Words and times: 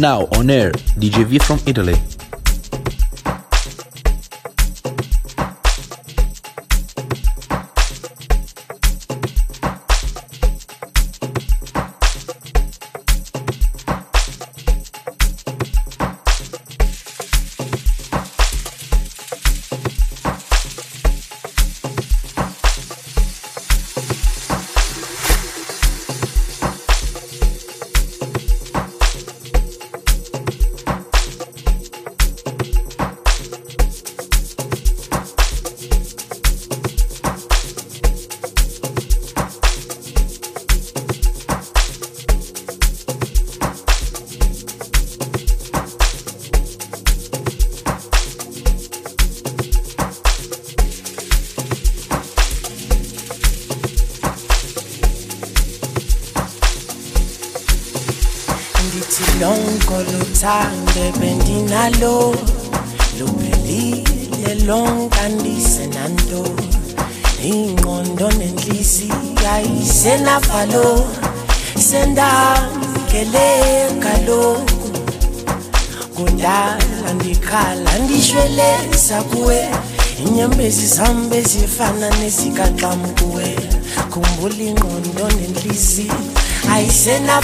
Now 0.00 0.26
on 0.32 0.48
air, 0.48 0.72
DJ 0.96 1.26
V 1.26 1.38
from 1.40 1.60
Italy. 1.66 1.92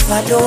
valor. 0.07 0.46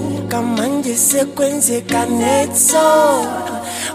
buka 0.00 0.42
mangisekwenzeka 0.42 2.06
netso. 2.06 2.86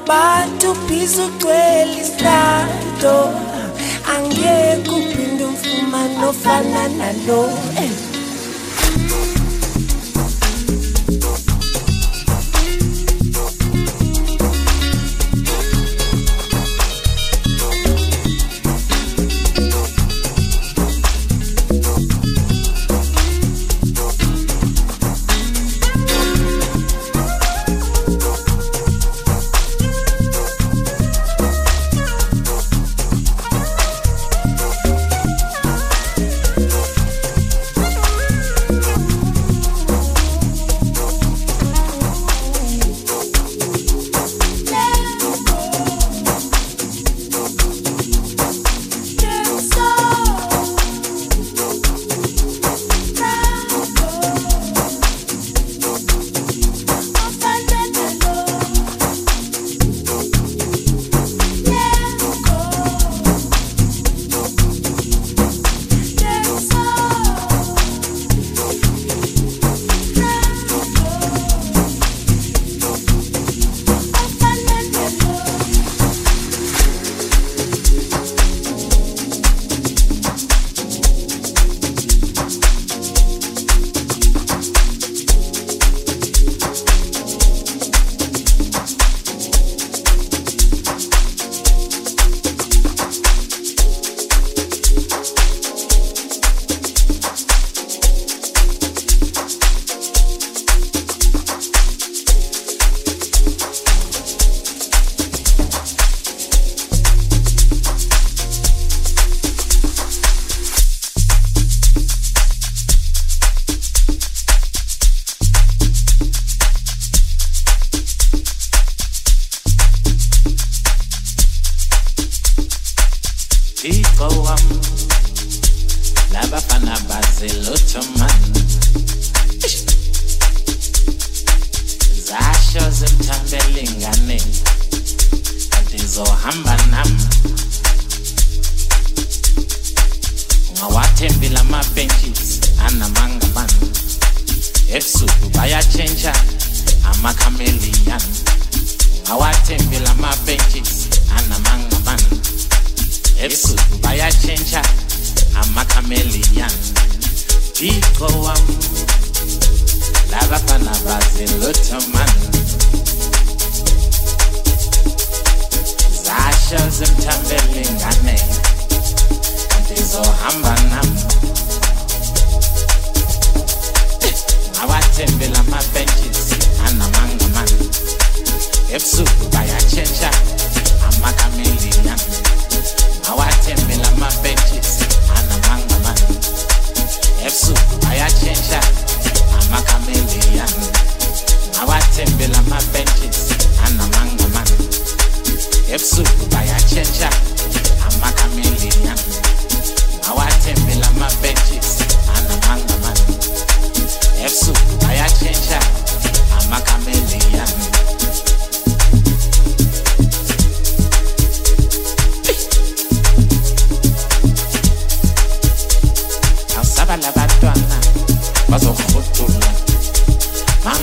Batubhiza 0.08 1.26
ugcwele 1.26 1.96
isihlalo 2.02 3.18
angeke 4.14 4.90
uphinde 5.00 5.44
umfumane 5.46 6.26
ofana 6.30 6.84
nalo. 6.98 7.42
Eh, 7.84 8.13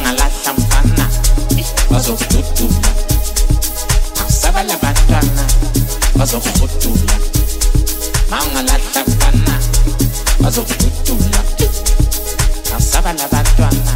campana, 0.01 0.13
la 0.13 0.31
campana, 0.43 1.09
vaso 1.89 2.15
tutula. 2.15 2.95
Passava 4.15 4.63
la 4.63 4.77
bandana, 4.77 5.45
vaso 6.15 6.39
tutula. 6.39 7.19
Mamma 8.29 8.63
la 8.63 8.79
campana, 8.93 9.59
vaso 10.39 10.63
tutula. 10.63 11.43
Passava 12.71 13.13
la 13.13 13.29
bandana, 13.29 13.95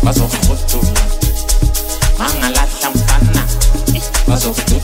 vaso 0.00 0.26
tutula. 0.26 1.06
Mamma 2.16 2.48
la 2.50 2.66
campana, 2.80 3.44
vaso 4.26 4.50
tutula. 4.52 4.77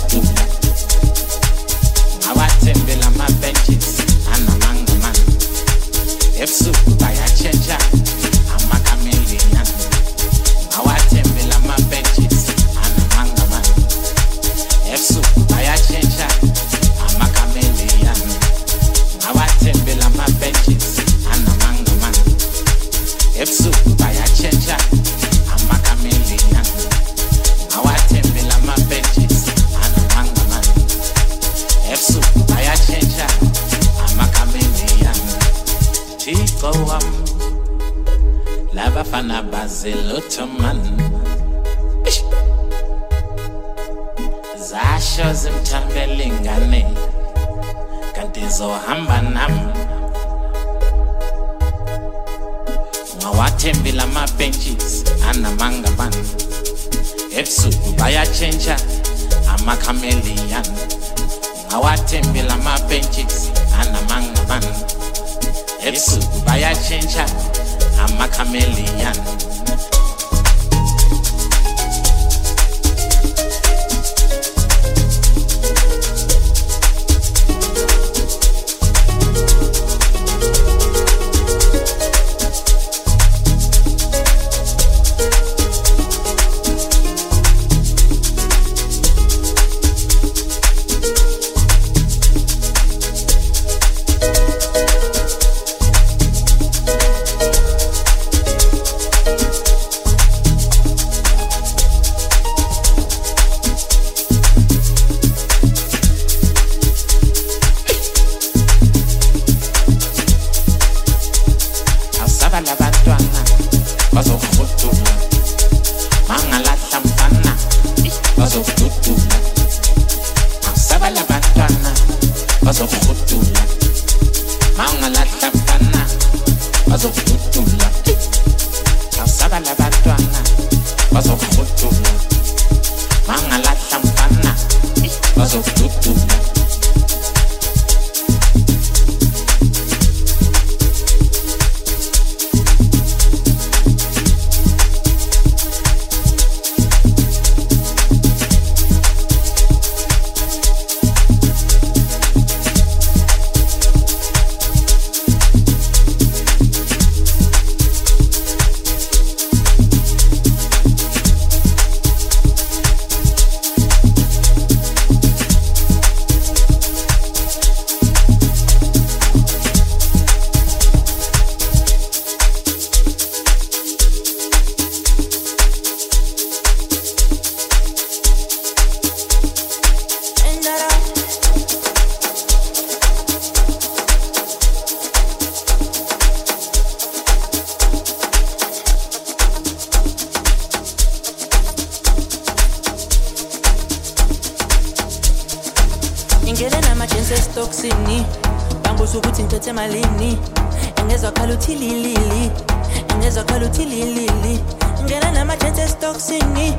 Estoksini 205.82 206.74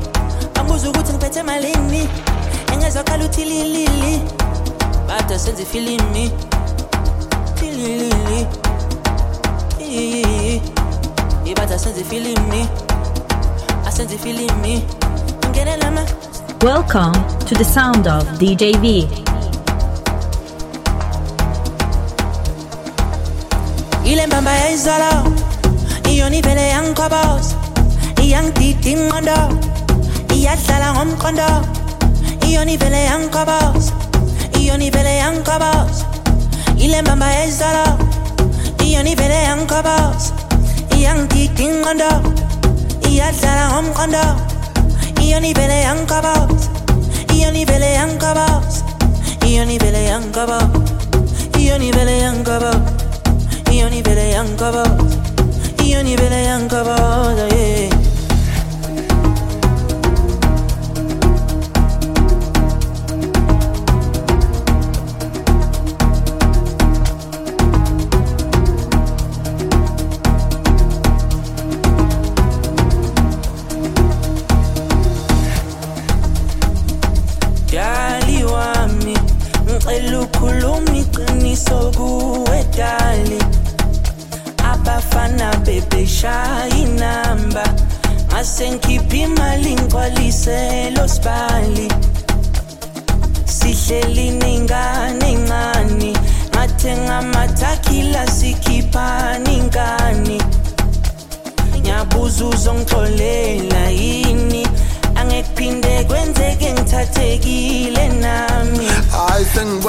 ukuthi 0.89 1.13
ngiphethe 1.13 1.43
malini 1.43 2.09
engezwakhala 2.73 3.25
uthi 3.25 3.45
lilili 3.45 4.21
bada 5.07 5.39
ifilimi 5.61 6.31
lilili 7.61 8.47
ibada 11.45 11.79
ifilimi 12.01 12.67
ifilimi 14.13 14.83
Welcome 16.63 17.13
to 17.45 17.53
the 17.55 17.63
sound 17.63 18.07
of 18.07 18.23
DJ 18.39 18.77
V. 18.81 19.07
ile 24.05 24.27
mbamba 24.27 24.51
yayizolo 24.51 25.33
iyona 26.09 26.35
ivele 26.35 26.69
yangikhoboza 28.25 28.25
iyangidida 28.25 28.89
ingqondo 28.89 29.37
iyadlala 30.35 30.87
ngomqondo 30.95 31.49
iyona 32.47 32.71
ivele 32.75 33.01
yangikhoboza 33.09 33.93
iyona 34.59 34.83
ivele 34.89 35.13
yangikhoboza 35.21 36.05
ile 36.77 37.01
mbamba 37.01 37.27
yayizolo 37.37 37.85
iyona 38.85 39.09
ivele 39.13 39.37
yangikhoboza 39.49 40.33
iyangidida 40.95 41.61
ingqondo 41.67 42.11
iyadlala 43.09 43.63
ngomqondo 43.71 44.23
iyona 45.23 45.47
ivele 45.47 45.77
yangikhoboza 45.87 46.69
iyona 47.33 47.57
ivele 47.63 47.89
yangikhoboza 47.99 48.81
iyona 49.47 49.71
ivele 49.75 50.01
yangikhoboza 50.09 50.79
iyona 51.59 51.85
ivele 51.89 52.13
yangikhoboza 52.21 53.05
Ioni 53.75 54.01
vele 54.01 54.29
yankaba 54.31 54.83
Ioni 55.83 56.15
vele 56.15 56.43
yankaba 56.45 56.95
yeah. 57.53 57.94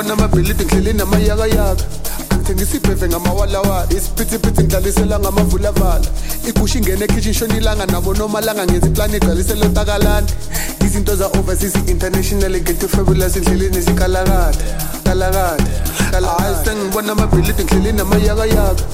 Hayi 0.06 0.12
sengibona 0.12 0.12
amabhilidi 0.12 0.64
ngihleli 0.64 0.92
namayakayaka 0.92 1.84
angithengisa 2.30 2.76
ibheve 2.76 3.08
ngamawalawala 3.08 3.86
isiphithiphithi 3.90 4.62
ngidlalisela 4.62 5.18
ngamavulavala. 5.18 6.06
Igusha 6.46 6.78
ingene 6.78 7.04
ekhishi 7.04 7.30
ishona 7.30 7.56
ilanga 7.56 7.86
nabo 7.86 8.14
nomalanga 8.14 8.66
ngenza 8.66 8.86
iplani 8.86 9.16
igcwalisela 9.16 9.68
takalani 9.68 10.26
izinto 10.84 11.16
za-overseas 11.16 11.74
international 11.88 12.60
ngethi 12.60 12.88
fabulous 12.88 13.36
endleleni 13.36 13.80
zikalakade 13.80 14.58
kalakade 15.04 15.64
hayi 16.12 16.56
sengibona 16.64 17.12
amabhilidi 17.12 17.64
ngihleli 17.64 17.92
namayakayaka. 17.92 18.84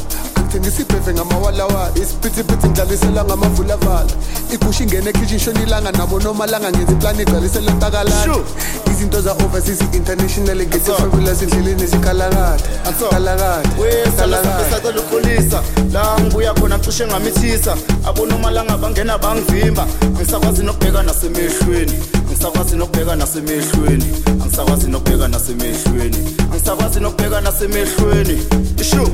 Angithengisa 0.52 0.82
ibheve 0.82 1.14
ngamawalawala 1.14 1.90
isiphithiphithi 1.96 2.66
ngidlalisela 2.68 3.24
ngamavulavala 3.24 4.12
igusha 4.52 4.84
ingene 4.84 5.10
ekhishi 5.10 5.36
ishona 5.36 5.62
ilanga 5.62 5.92
nabo 5.92 6.20
nomalanga 6.20 6.70
ngenza 6.70 6.92
iplani 6.92 7.22
igcwalisela 7.22 7.72
takalani 7.72 8.44
izinto 8.90 9.20
za-overseas 9.20 9.80
international 9.94 10.56
ngethi 10.56 10.90
fabulous 10.92 11.42
endleleni 11.42 11.86
zikalakade 11.86 12.62
kalakade 13.10 13.68
kalakade 14.16 14.70
sacela 14.70 15.00
uxolisa 15.00 15.62
la 15.92 16.20
ngibuya 16.20 16.54
khona 16.54 16.78
cishe 16.78 17.06
ngamithisa. 17.06 17.76
Abonomalanga 18.04 18.78
bangena 18.78 19.18
bangivimba. 19.18 19.86
Angisakwazi 20.02 20.62
nokubheka 20.62 21.02
nasemehlweni. 21.02 21.92
Angisakwazi 22.28 22.76
nokubheka 22.76 23.16
nasemehlweni. 23.16 24.04
Angisakwazi 24.42 24.88
nokubheka 24.88 25.28
nasemehlweni. 25.28 26.36
Angisakwazi 26.50 27.00
nokubheka 27.00 27.40
nasemehlweni. 27.40 28.46
Ishu! 28.80 29.12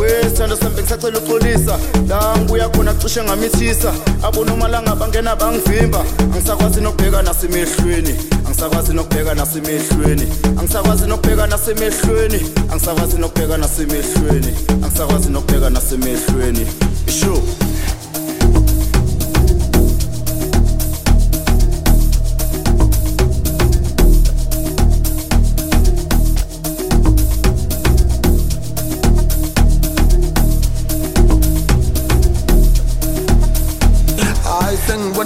Wesithando 0.00 0.56
sambe 0.56 0.82
ngisacela 0.82 1.18
uxolisa. 1.18 1.78
La 2.08 2.36
ngibuya 2.36 2.68
khona 2.68 2.94
cishe 2.94 3.22
ngamithisa 3.22 3.92
abonomalanga 4.22 4.96
bangena 4.96 5.36
bangivimba. 5.36 6.04
Angisakwazi 6.34 6.80
nokubheka 6.80 7.22
nasemehlweni 7.22 8.14
angisakwazi 8.46 8.92
nokubheka 8.94 9.34
nasemehlweni 9.34 10.26
angisakwazi 10.58 11.06
nokubheka 11.06 11.46
nasemehlweni 11.46 12.40
angisakwazi 12.72 13.18
nokubheka 13.18 13.56
nasemehlweni 13.56 14.54
angisakwazi 14.84 15.30
nokubheka 15.30 15.70
nasemehlweni 15.70 16.66
isho 17.06 17.42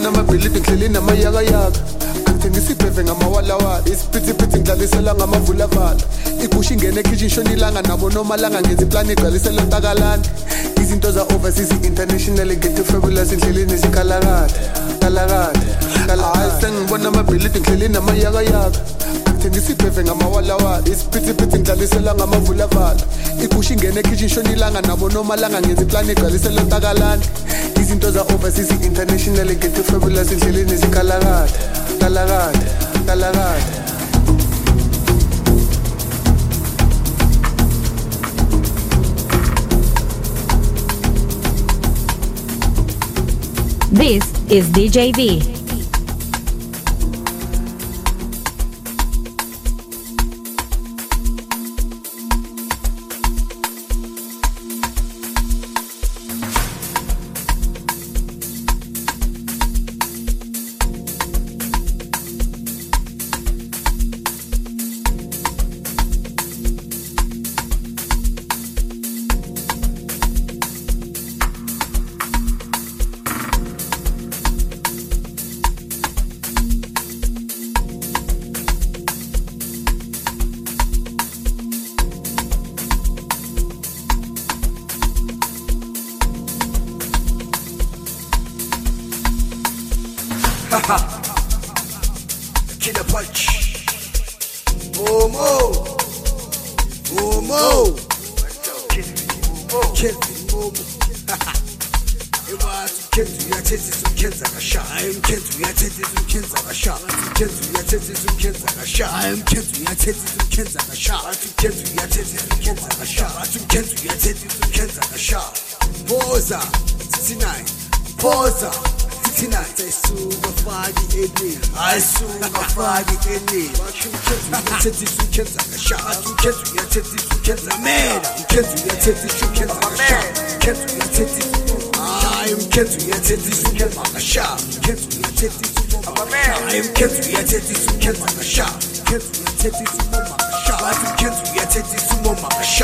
namabhilidi 0.05 0.61
ngidlele 0.61 0.89
namayakayaka 0.89 1.81
angithengisa 2.27 2.73
ibheve 2.73 3.05
ngamawalawala. 3.05 3.83
Isiphithiphithi 3.93 4.57
ngidlalisela 4.59 5.15
ngamavulavula 5.15 5.97
igushi 6.45 6.75
ingene 6.75 7.01
ekhishi 7.01 7.27
ishonilanga 7.27 7.83
nabo 7.83 8.11
nomalanga 8.11 8.61
ngenza 8.61 8.83
iplani 8.83 9.13
igcwalisela 9.13 9.63
ntakalane 9.65 10.25
izinto 10.83 11.11
za-overseas 11.13 11.71
i-international 11.73 12.49
ngetefabulous 12.57 13.33
endleleni 13.33 13.73
ezikalalade 13.73 14.55
kalalade 15.01 15.59
hayi 16.35 16.51
sengibona 16.61 17.09
amabhilidi 17.09 17.61
ngidlele 17.61 17.89
namayakayaka 17.89 18.81
ngithenge 19.45 19.59
isibheve 19.59 20.05
ngamawalawala 20.05 20.89
isiphithiphithi 20.89 21.59
ngidlalisela 21.59 22.15
ngamavulavala 22.15 23.03
igusha 23.45 23.75
ingene 23.75 24.01
ekhishi 24.01 24.29
shonilanga 24.29 24.81
nabo 24.81 25.09
nomalanga 25.11 25.61
ngenza 25.61 25.83
iplani 25.83 26.13
igcwalisela 26.13 26.63
ntakalani. 26.63 27.23
Izinto 27.81 28.11
za-overseas 28.11 28.71
i-international 28.71 29.49
ngento 29.57 29.81
efabulous 29.81 30.33
endleleni 30.33 30.73
ezikalakada 30.73 31.49
kalakada 32.01 32.59
kalakada 33.07 33.85
This 43.93 44.25
is 44.51 44.67
DJV. 44.71 45.64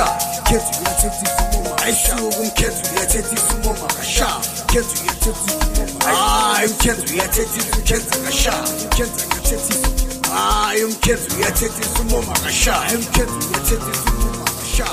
makasha 0.04 0.42
khethu 0.42 0.85
yethetha 0.85 1.23
isimumo 1.23 1.76
ayisuku 1.85 2.45
mkhethu 2.45 3.00
yethetha 3.00 3.35
isimumo 3.35 3.73
makasha 3.83 4.26
khethu 4.66 5.04
yethetha 5.07 5.30
isimumo 5.30 6.04
hayi 6.04 6.69
mkhethu 6.69 7.16
yethetha 7.16 7.59
isimumo 7.59 7.83
khethu 7.85 8.19
kasha 8.25 8.52
khethu 8.97 9.21
yethetha 9.35 9.57
isimumo 9.57 10.35
hayi 10.35 10.85
mkhethu 10.85 11.40
yethetha 11.40 11.81
isimumo 11.81 12.22
makasha 12.22 12.81
mkhethu 12.98 13.38
yethetha 13.55 13.90
isimumo 13.90 14.38
makasha 14.38 14.87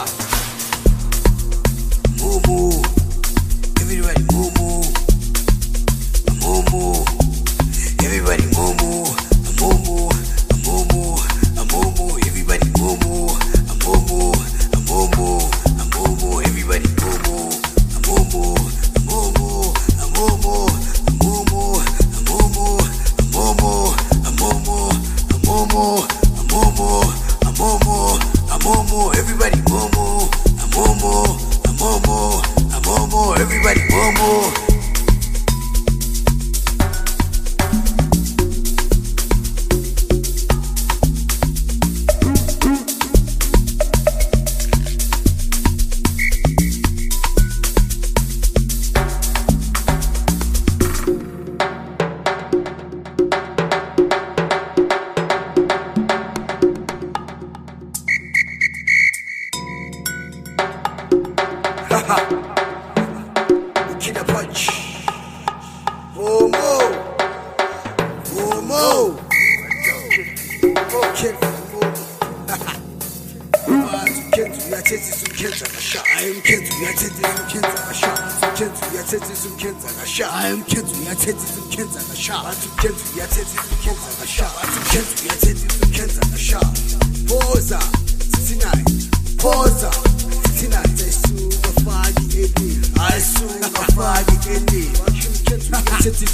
mumu. 2.18 2.86
Everybody 3.82 4.24
move. 4.34 4.47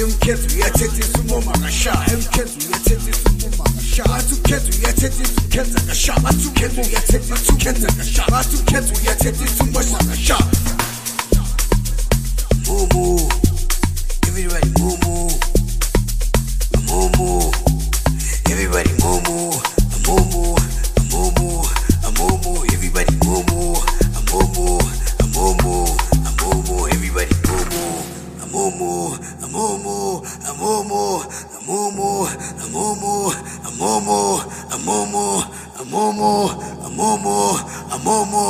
emkhethi 0.00 0.56
uyathetha 0.56 0.98
isimo 0.98 1.40
makashaya 1.40 2.12
emkhethi 2.12 2.66
uyathetha 2.68 3.10
isimo 3.10 3.48
makashaya 3.58 4.08
bathi 4.08 4.34
ukhethi 4.34 4.78
uyathetha 4.78 5.22
isukhetha 5.24 5.78
kashaya 5.88 6.20
bathi 6.20 6.46
ukhethi 8.56 8.92
uyathetha 9.00 9.52
mumu 12.66 13.30
everybody 14.28 14.70
mumu 14.78 15.30
mumu 16.86 17.52
everybody 18.50 18.90
mumu 19.02 19.54
mumu 20.06 20.58
mumu 21.10 21.66
mumu 22.16 22.64
everybody 22.72 23.16
mumu 23.24 23.76
mumu 24.30 24.80
mumu 25.34 25.96
mumu 26.40 26.88
everybody 26.88 27.34
mumu 27.48 28.04
mumu 28.52 29.18
Mumu 29.52 30.22
Mumu 30.58 31.22
Mumu 31.66 32.26
Mumu 32.72 33.28
Mumu 33.78 34.40
Mumu 34.86 35.44
Mumu 35.90 36.48
Mumu 36.96 37.36
Mumu 38.04 38.44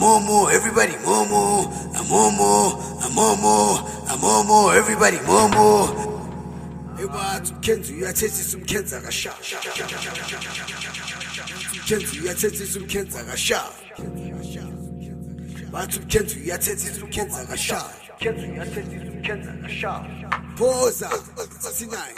Mumu 0.00 0.50
Everybody 0.50 0.96
mumu 1.06 1.70
Mumu 2.10 2.52
Mumu 3.14 3.56
Mumu 4.20 4.72
Everybody 4.78 5.18
mumu 5.26 5.88
Ebathi 7.02 7.52
Kentu 7.60 7.92
uyathethisa 7.94 8.56
umkhenza 8.56 9.00
kasha 9.00 9.32
Kentu 11.86 12.22
uyathethisa 12.22 12.78
umkhenza 12.78 13.24
kasha 13.24 13.62
Bathi 15.72 15.98
Kentu 15.98 16.34
uyathethisa 16.44 17.04
umkhenza 17.04 17.46
kasha 17.46 17.84
Kentu 18.18 18.40
uyathethisa 18.52 19.11
Ken 19.22 19.66
Sharp. 19.68 20.04
Boza, 20.56 21.08
Sinai. 21.60 22.12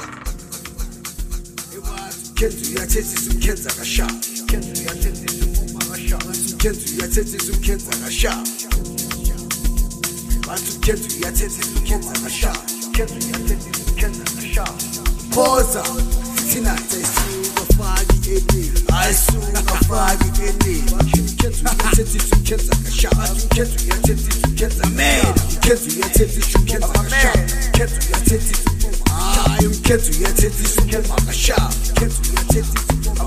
Kenzu 2.35 2.75
yathethe 2.79 3.03
simkhenza 3.03 3.71
kasha 3.71 4.07
Kenzu 4.47 4.83
yathethe 4.83 5.29
simuma 5.29 5.85
kasha 5.85 6.19
Kenzu 6.59 7.01
yathethe 7.01 7.39
simkhenza 7.39 7.93
kasha 8.03 8.31
Bantu 10.47 10.81
Kenzu 10.81 11.21
yathethe 11.25 11.63
simkhenza 11.63 12.13
kasha 12.23 12.53
Kenzu 12.93 13.29
yathethe 13.33 13.73
simkhenza 13.75 14.25
kasha 14.25 14.65
Boza, 15.35 15.85
Sinai. 16.49 16.79
Ayisukafaki 16.93 18.31
enile 18.31 18.83
Ayisukafaki 18.93 20.43
enile 20.43 21.35
Kenzo, 23.55 23.79
you're 23.85 24.01
tempted 24.03 24.33
to 24.41 24.49
kill 24.57 24.69
the 24.69 24.91
man. 24.97 25.35
Kenzo, 25.61 25.97
you're 25.97 26.09
tempted 26.09 26.43
to 26.43 26.59
kill 26.67 26.81
the 26.81 26.94
ketu 27.85 28.11
ya 28.13 28.21
teti 28.21 28.55
I'm 29.61 29.73
ketu 29.83 30.23
ya 30.23 30.33
teti 30.33 30.65
suken 30.69 31.05
makasha 31.09 31.57
ketu 31.95 32.33
ya 32.33 32.43
teti 32.49 32.79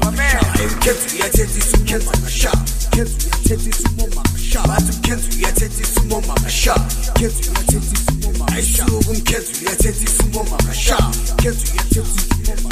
I'm 0.04 0.80
ketu 0.80 1.18
ya 1.18 1.30
teti 1.30 1.62
suken 1.62 2.02
makasha 2.06 2.52
ketu 2.92 3.28
ya 3.30 3.38
teti 3.46 3.72
sumo 3.72 4.08
makasha 4.16 4.62
Batum 4.68 5.02
ketu 5.02 5.40
ya 5.40 5.52
teti 5.52 5.84
sumo 5.86 6.22
makasha 6.22 6.74
ketu 7.14 7.54
ya 7.54 7.64
teti 7.70 7.96
sumo 8.06 8.32
makasha 8.40 8.56
Aishu 8.56 8.84
ogum 8.98 9.22
ketu 9.22 9.66
ya 9.66 9.76
teti 9.76 10.08
sumo 10.08 10.44
makasha 10.44 10.98
ketu 11.38 11.76
ya 11.78 11.84
teti 11.84 12.28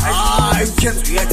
I'm 0.05 0.71
ketu 0.81 1.13
ya 1.13 1.24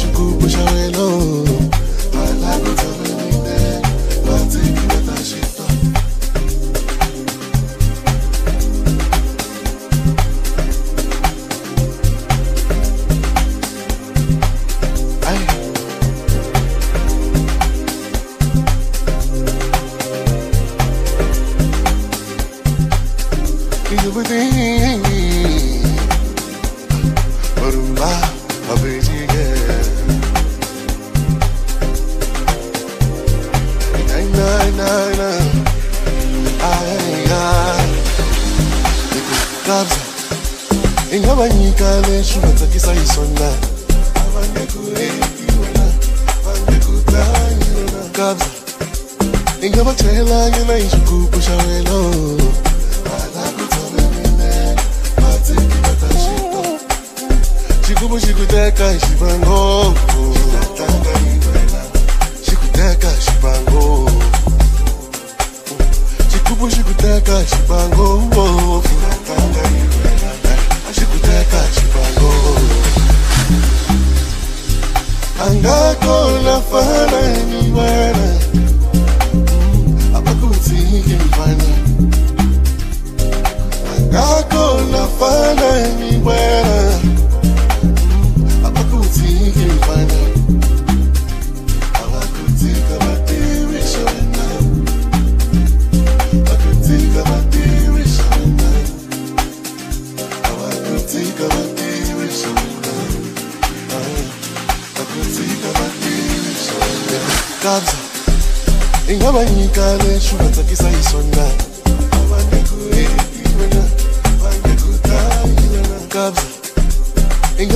you 0.00 0.10
could. 0.14 0.54
I 2.14 2.32
like 2.40 2.78
it. 2.80 3.01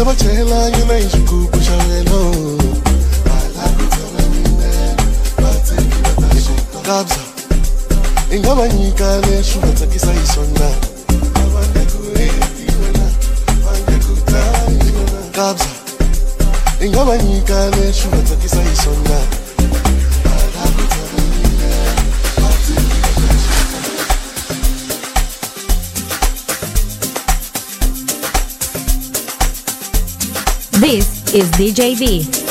bacela 0.06 0.70
nyina 0.70 0.98
izvikukushawelo 0.98 2.20
kabza 6.86 7.20
i 8.30 8.38
nga 8.38 8.54
va 8.54 8.68
nyika 8.68 9.20
leswi 9.20 9.60
va 9.60 9.72
tsakisa 9.72 10.12
kabza 15.32 15.70
i 16.80 16.88
nga 16.88 17.04
va 17.04 17.16
nyika 17.16 17.70
leswi 17.70 18.10
va 18.10 18.22
tsakisa 18.22 18.62
is 31.36 31.50
DJ 31.50 31.94
V. 31.98 32.45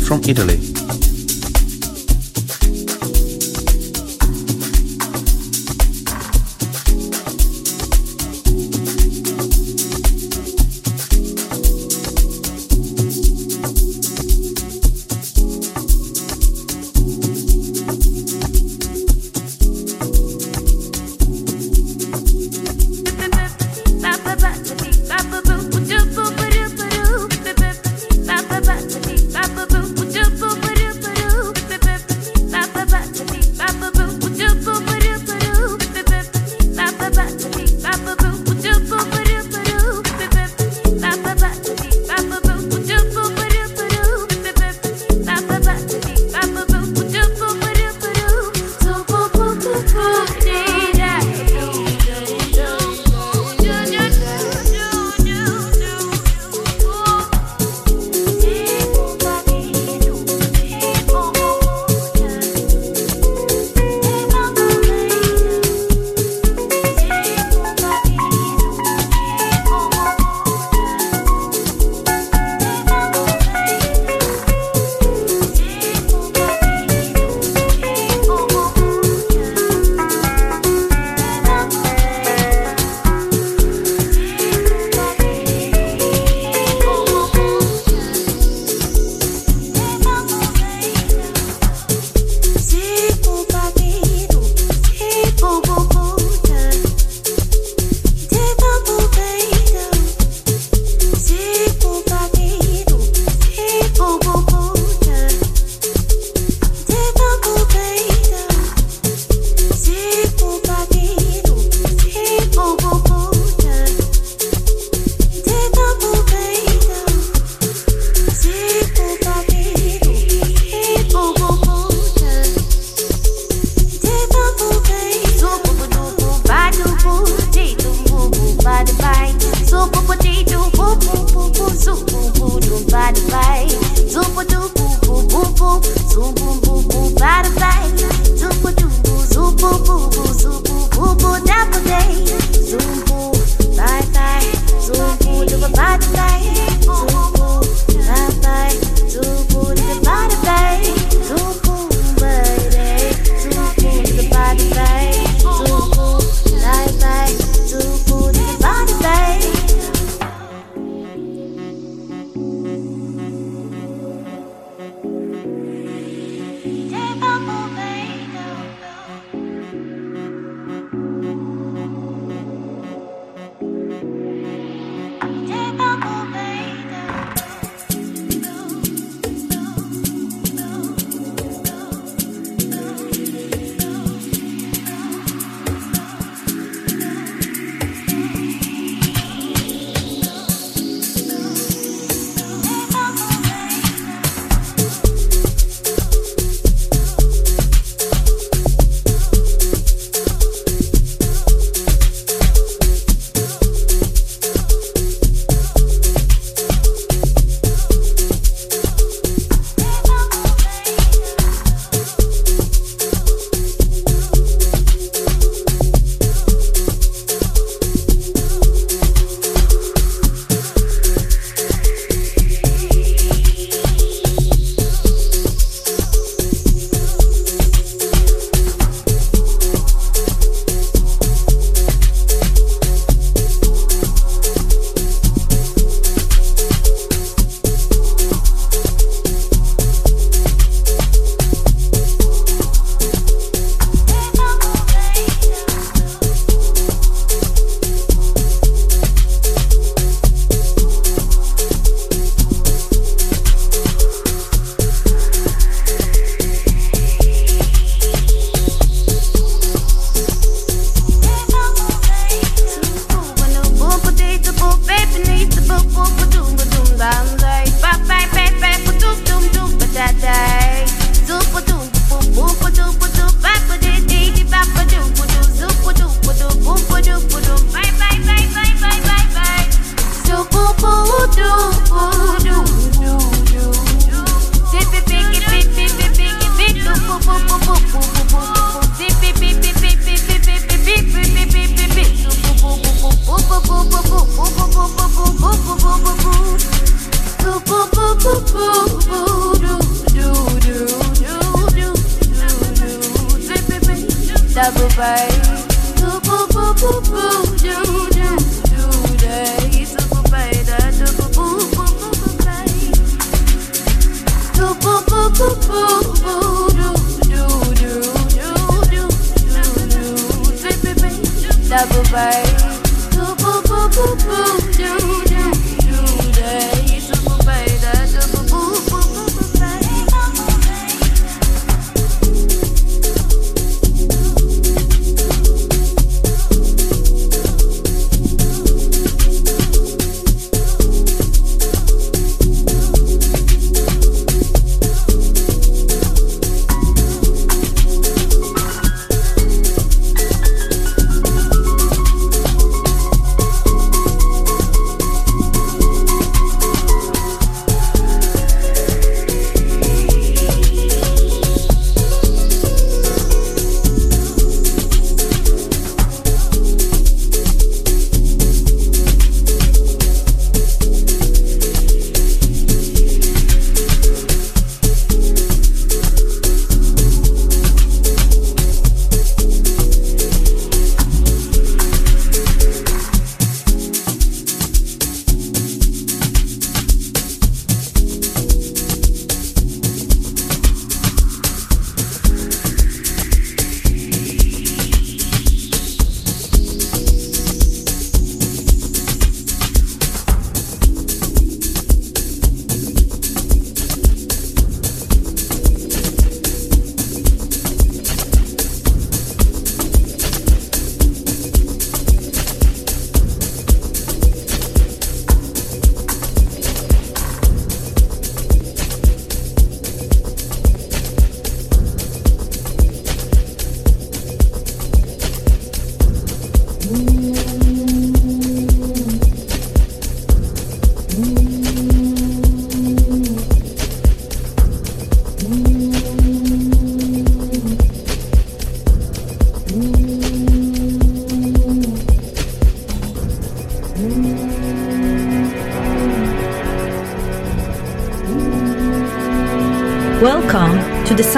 from 0.00 0.20
Italy. 0.26 0.65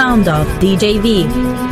sound 0.08 0.26
of 0.26 0.46
DJV. 0.58 1.67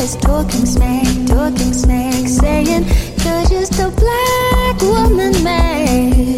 us 0.00 0.16
talking 0.16 0.64
smack, 0.64 1.04
talking 1.26 1.74
smack, 1.74 2.26
saying 2.26 2.84
you're 3.22 3.44
just 3.44 3.78
a 3.78 3.90
black 3.90 4.80
woman, 4.80 5.44
man. 5.44 6.29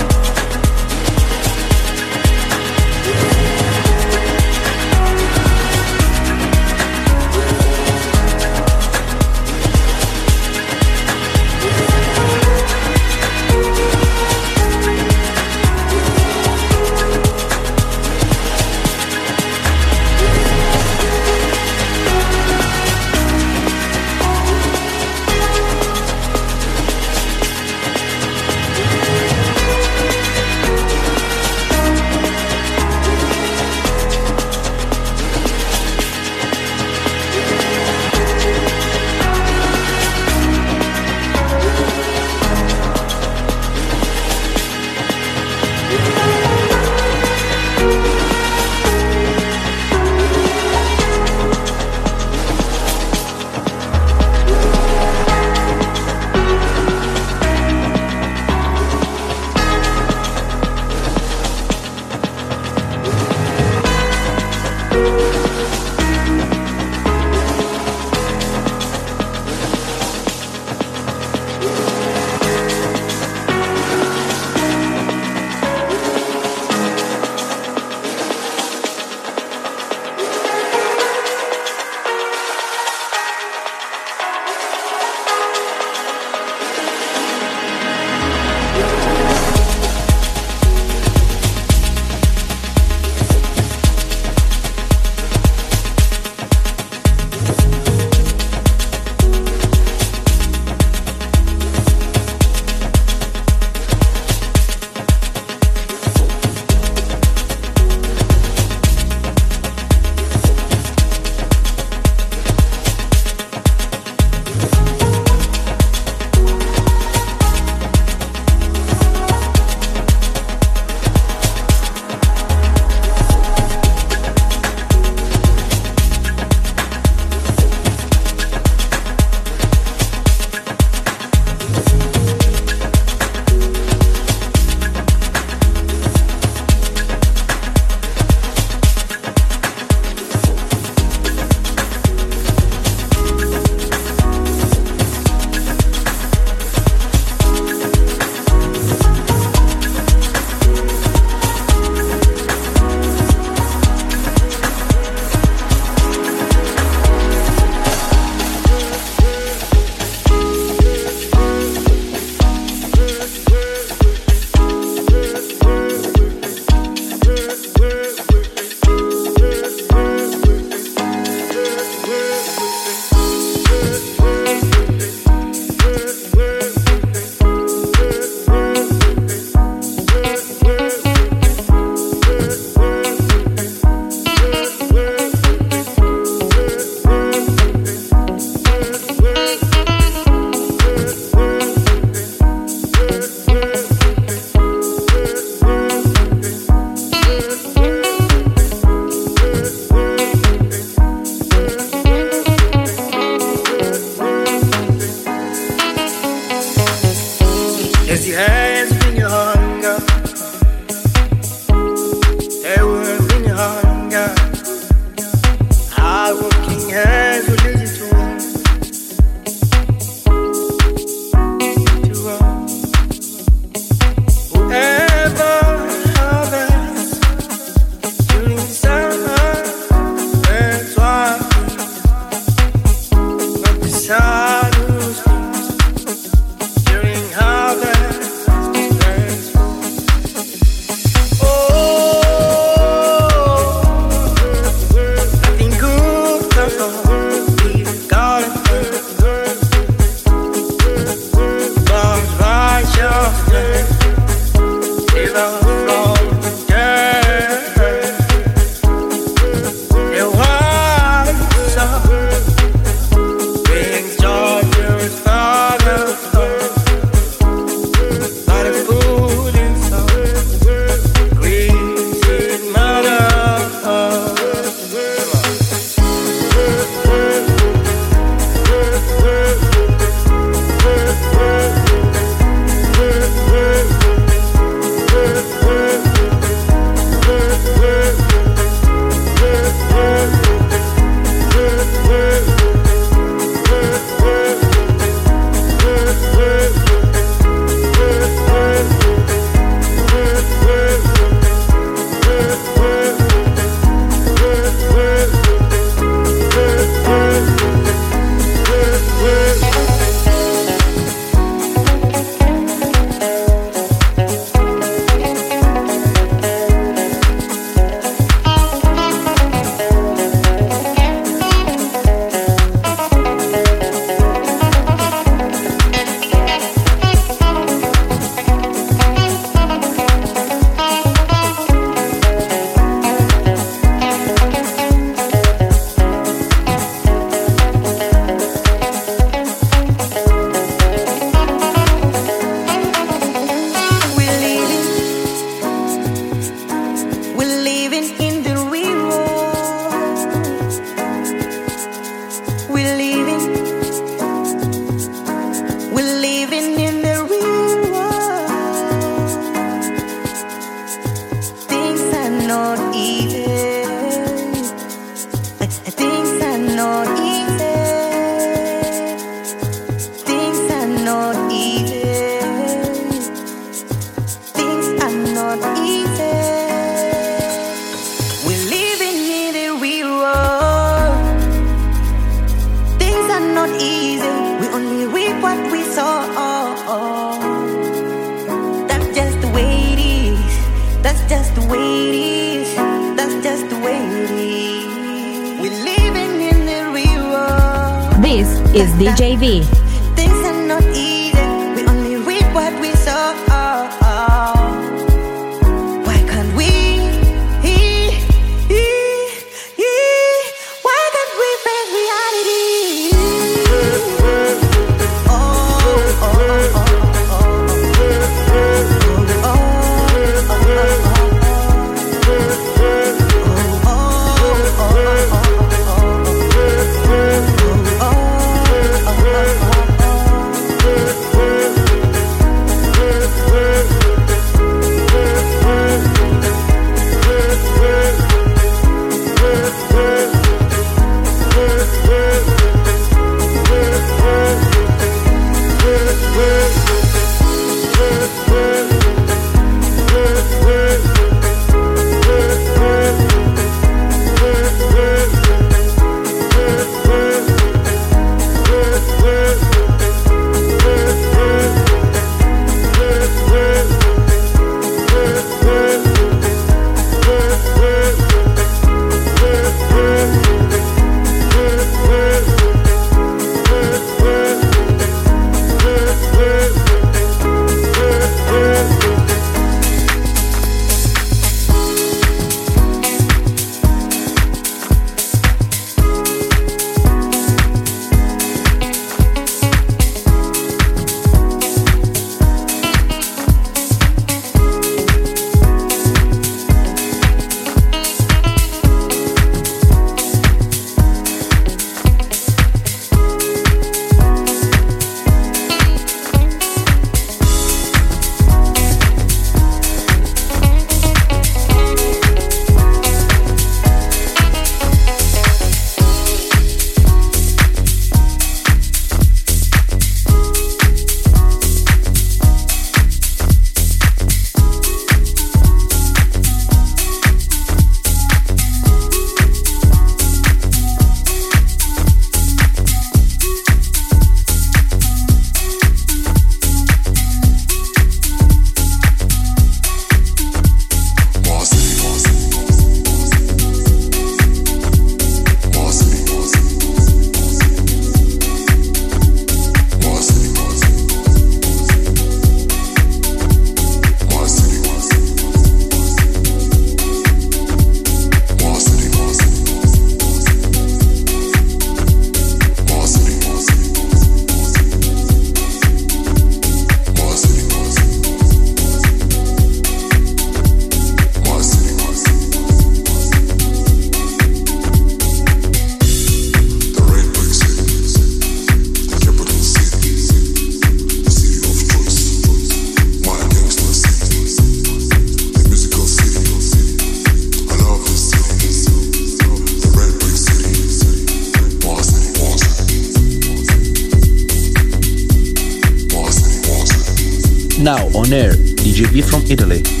Italy. 599.51 600.00